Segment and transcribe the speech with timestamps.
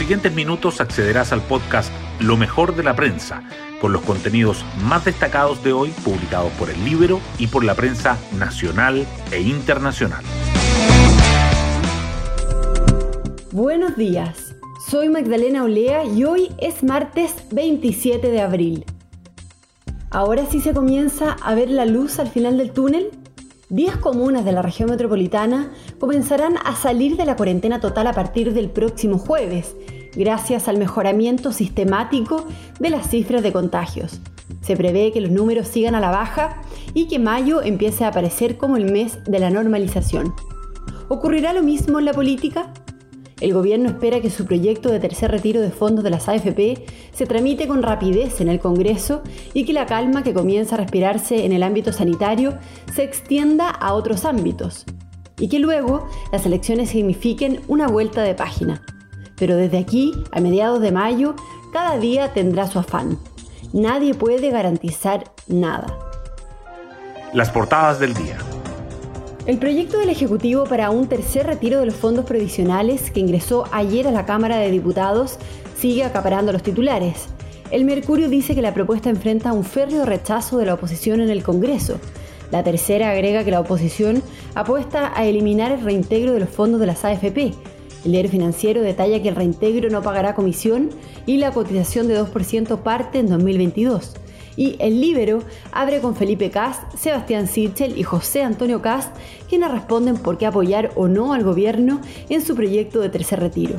[0.00, 3.42] siguientes minutos accederás al podcast Lo mejor de la prensa,
[3.82, 8.16] con los contenidos más destacados de hoy publicados por el Libro y por la prensa
[8.38, 10.24] nacional e internacional.
[13.52, 14.56] Buenos días,
[14.88, 18.86] soy Magdalena Olea y hoy es martes 27 de abril.
[20.10, 23.10] ¿Ahora sí se comienza a ver la luz al final del túnel?
[23.70, 28.52] 10 comunas de la región metropolitana comenzarán a salir de la cuarentena total a partir
[28.52, 29.76] del próximo jueves,
[30.16, 32.48] gracias al mejoramiento sistemático
[32.80, 34.20] de las cifras de contagios.
[34.60, 36.62] Se prevé que los números sigan a la baja
[36.94, 40.34] y que mayo empiece a aparecer como el mes de la normalización.
[41.06, 42.72] ¿Ocurrirá lo mismo en la política?
[43.40, 47.26] El gobierno espera que su proyecto de tercer retiro de fondos de las AFP se
[47.26, 49.22] tramite con rapidez en el Congreso
[49.54, 52.58] y que la calma que comienza a respirarse en el ámbito sanitario
[52.94, 54.84] se extienda a otros ámbitos.
[55.38, 58.82] Y que luego las elecciones signifiquen una vuelta de página.
[59.36, 61.34] Pero desde aquí, a mediados de mayo,
[61.72, 63.18] cada día tendrá su afán.
[63.72, 65.98] Nadie puede garantizar nada.
[67.32, 68.36] Las portadas del día.
[69.50, 74.06] El proyecto del Ejecutivo para un tercer retiro de los fondos provisionales que ingresó ayer
[74.06, 75.38] a la Cámara de Diputados
[75.76, 77.26] sigue acaparando los titulares.
[77.72, 81.42] El Mercurio dice que la propuesta enfrenta un férreo rechazo de la oposición en el
[81.42, 81.98] Congreso.
[82.52, 84.22] La tercera agrega que la oposición
[84.54, 87.52] apuesta a eliminar el reintegro de los fondos de las AFP.
[88.04, 90.90] El diario financiero detalla que el reintegro no pagará comisión
[91.26, 94.14] y la cotización de 2% parte en 2022
[94.56, 99.14] y El Libero abre con Felipe Cast, Sebastián Sichel y José Antonio Cast,
[99.48, 103.76] quienes responden por qué apoyar o no al gobierno en su proyecto de tercer retiro.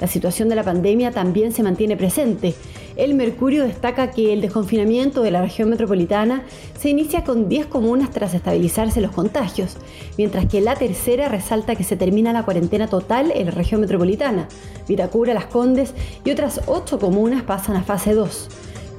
[0.00, 2.54] La situación de la pandemia también se mantiene presente.
[2.96, 6.42] El Mercurio destaca que el desconfinamiento de la región metropolitana
[6.78, 9.76] se inicia con 10 comunas tras estabilizarse los contagios,
[10.16, 14.48] mientras que la tercera resalta que se termina la cuarentena total en la región metropolitana.
[14.88, 15.94] Vitacura, Las Condes
[16.24, 18.48] y otras 8 comunas pasan a fase 2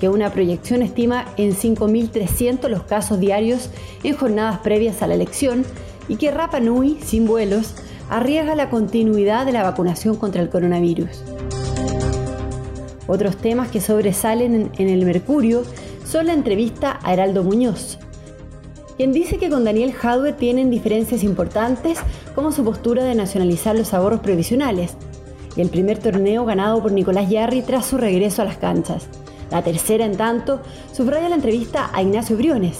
[0.02, 3.70] que una proyección estima en 5.300 los casos diarios
[4.04, 5.64] en jornadas previas a la elección
[6.08, 7.76] y que Rapa Nui, sin vuelos,
[8.10, 11.22] arriesga la continuidad de la vacunación contra el coronavirus.
[13.06, 15.62] Otros temas que sobresalen en el Mercurio
[16.04, 18.00] son la entrevista a Heraldo Muñoz,
[18.98, 22.00] quien dice que con Daniel Jadwe tienen diferencias importantes
[22.34, 24.96] como su postura de nacionalizar los ahorros previsionales
[25.56, 29.08] y el primer torneo ganado por Nicolás Yarri tras su regreso a las canchas.
[29.52, 30.62] La tercera, en tanto,
[30.94, 32.80] subraya la entrevista a Ignacio Briones.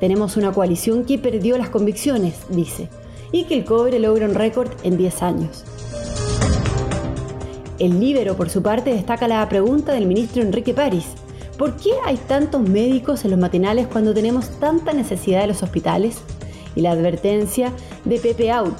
[0.00, 2.88] Tenemos una coalición que perdió las convicciones, dice,
[3.32, 5.64] y que el cobre logra un récord en 10 años.
[7.78, 11.06] El Libero, por su parte, destaca la pregunta del ministro Enrique París.
[11.58, 16.18] ¿Por qué hay tantos médicos en los matinales cuando tenemos tanta necesidad de los hospitales?
[16.74, 17.72] Y la advertencia
[18.04, 18.76] de Pepe Out.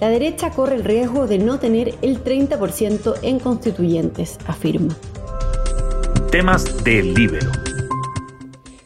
[0.00, 4.96] La derecha corre el riesgo de no tener el 30% en constituyentes, afirma.
[6.30, 7.50] Temas del Libero.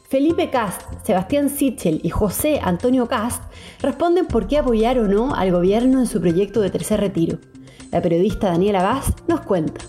[0.08, 3.42] Felipe Cast, Sebastián Sichel y José Antonio Cast
[3.82, 7.36] responden por qué apoyar o no al gobierno en su proyecto de tercer retiro.
[7.90, 9.82] La periodista Daniela Vaz nos cuenta.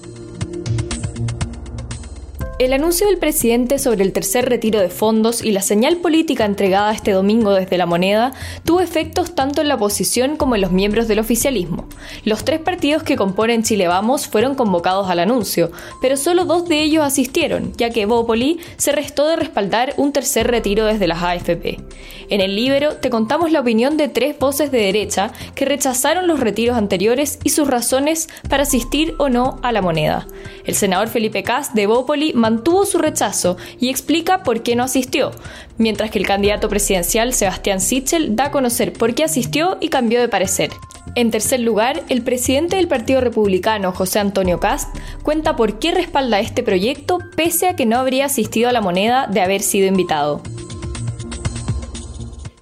[2.58, 6.94] El anuncio del presidente sobre el tercer retiro de fondos y la señal política entregada
[6.94, 8.32] este domingo desde la moneda
[8.64, 11.86] tuvo efectos tanto en la oposición como en los miembros del oficialismo.
[12.24, 15.70] Los tres partidos que componen Chile Vamos fueron convocados al anuncio,
[16.02, 20.48] pero solo dos de ellos asistieron, ya que Bópoli se restó de respaldar un tercer
[20.48, 21.82] retiro desde las AFP.
[22.30, 26.40] En el Libero te contamos la opinión de tres voces de derecha que rechazaron los
[26.40, 30.26] retiros anteriores y sus razones para asistir o no a la moneda.
[30.64, 35.32] El senador Felipe Cas de Bópoli mantuvo su rechazo y explica por qué no asistió,
[35.80, 40.22] mientras que el candidato presidencial Sebastián Sichel da a conocer por qué asistió y cambió
[40.22, 40.70] de parecer.
[41.16, 46.40] En tercer lugar, el presidente del Partido Republicano, José Antonio Cast, cuenta por qué respalda
[46.40, 50.44] este proyecto pese a que no habría asistido a la moneda de haber sido invitado.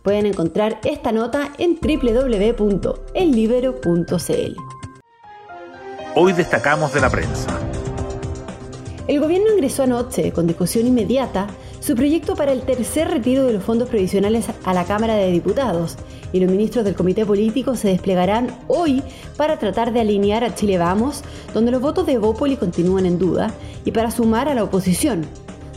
[0.01, 4.55] Pueden encontrar esta nota en www.ellibero.cl.
[6.15, 7.62] Hoy destacamos de la prensa.
[9.05, 11.47] El gobierno ingresó anoche, con discusión inmediata,
[11.81, 15.97] su proyecto para el tercer retiro de los fondos previsionales a la Cámara de Diputados
[16.31, 19.03] y los ministros del Comité Político se desplegarán hoy
[19.35, 21.21] para tratar de alinear a Chile Vamos,
[21.53, 23.53] donde los votos de Bópoli continúan en duda,
[23.83, 25.25] y para sumar a la oposición.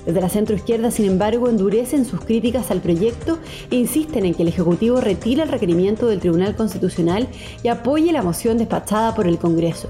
[0.06, 3.40] Desde la centroizquierda, sin embargo, endurecen sus críticas al proyecto
[3.72, 7.26] e insisten en que el Ejecutivo retire el requerimiento del Tribunal Constitucional
[7.64, 9.88] y apoye la moción despachada por el Congreso.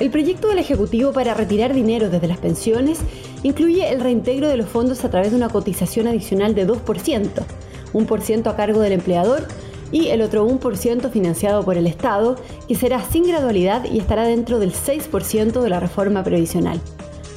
[0.00, 2.98] El proyecto del Ejecutivo para retirar dinero desde las pensiones
[3.44, 7.30] incluye el reintegro de los fondos a través de una cotización adicional de 2%,
[7.92, 9.46] 1% a cargo del empleador
[9.92, 12.34] y el otro 1% financiado por el Estado,
[12.66, 16.80] que será sin gradualidad y estará dentro del 6% de la reforma previsional.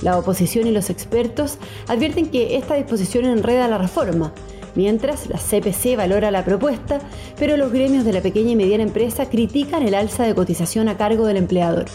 [0.01, 1.57] La oposición y los expertos
[1.87, 4.33] advierten que esta disposición enreda la reforma,
[4.73, 6.99] mientras la CPC valora la propuesta,
[7.37, 10.97] pero los gremios de la pequeña y mediana empresa critican el alza de cotización a
[10.97, 11.85] cargo del empleador.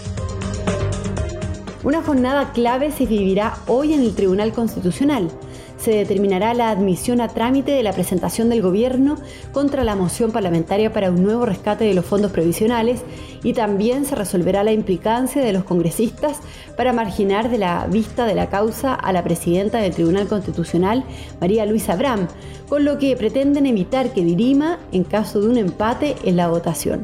[1.84, 5.28] Una jornada clave se vivirá hoy en el Tribunal Constitucional.
[5.78, 9.16] Se determinará la admisión a trámite de la presentación del Gobierno
[9.50, 13.02] contra la moción parlamentaria para un nuevo rescate de los fondos previsionales
[13.42, 16.38] y también se resolverá la implicancia de los congresistas
[16.76, 21.02] para marginar de la vista de la causa a la presidenta del Tribunal Constitucional,
[21.40, 22.28] María Luisa Abram,
[22.68, 27.02] con lo que pretenden evitar que dirima en caso de un empate en la votación.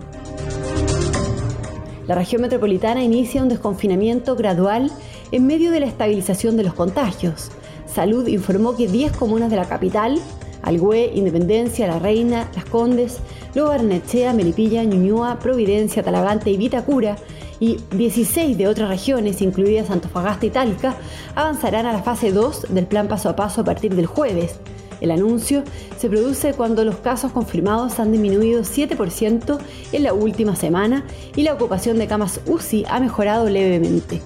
[2.08, 4.90] La región metropolitana inicia un desconfinamiento gradual
[5.30, 7.50] en medio de la estabilización de los contagios.
[7.86, 10.18] Salud informó que 10 comunas de la capital,
[10.62, 13.18] Algüe, Independencia, La Reina, Las Condes,
[13.54, 17.16] Lobo Barnechea, Melipilla, Ñuñoa, Providencia, Talagante y Vitacura,
[17.60, 20.96] y 16 de otras regiones, incluidas Antofagasta y Talca,
[21.34, 24.58] avanzarán a la fase 2 del plan paso a paso a partir del jueves.
[25.00, 25.62] El anuncio
[25.96, 29.58] se produce cuando los casos confirmados han disminuido 7%
[29.92, 31.04] en la última semana
[31.36, 34.20] y la ocupación de camas UCI ha mejorado levemente.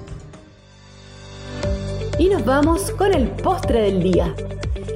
[2.19, 4.35] Y nos vamos con el postre del día.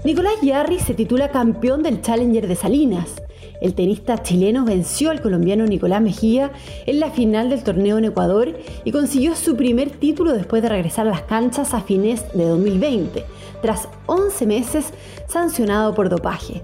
[0.04, 3.25] Nicolás Yarri se titula campeón del Challenger de Salinas.
[3.60, 6.52] El tenista chileno venció al colombiano Nicolás Mejía
[6.86, 11.06] en la final del torneo en Ecuador y consiguió su primer título después de regresar
[11.06, 13.24] a las canchas a fines de 2020,
[13.62, 14.92] tras 11 meses
[15.26, 16.62] sancionado por dopaje.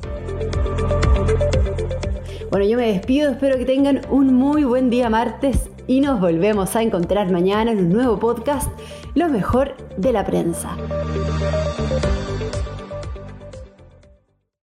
[2.51, 6.77] Bueno, yo me despido, espero que tengan un muy buen día martes y nos volvemos
[6.77, 8.71] a encontrar mañana en un nuevo podcast,
[9.15, 10.77] Lo mejor de la prensa.